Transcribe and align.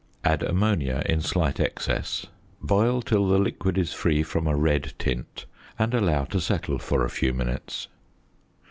Add 0.23 0.41
ammonia 0.41 1.03
in 1.05 1.21
slight 1.21 1.59
excess, 1.59 2.25
boil 2.59 3.03
till 3.03 3.27
the 3.27 3.37
liquid 3.37 3.77
is 3.77 3.93
free 3.93 4.23
from 4.23 4.47
a 4.47 4.55
red 4.55 4.93
tint, 4.97 5.45
and 5.77 5.93
allow 5.93 6.23
to 6.23 6.41
settle 6.41 6.79
for 6.79 7.05
a 7.05 7.07
few 7.07 7.35
minutes. 7.35 7.87